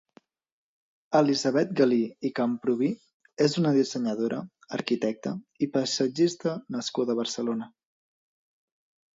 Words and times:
Elisabeth 1.17 1.73
Galí 1.79 1.99
i 2.29 2.31
Camprubí 2.39 2.89
és 3.47 3.57
una 3.63 3.73
dissenyadora, 3.77 4.39
arquitecta 4.79 5.35
i 5.67 5.71
paisatgista 5.77 6.57
nascuda 6.79 7.17
a 7.17 7.21
Barcelona. 7.25 7.73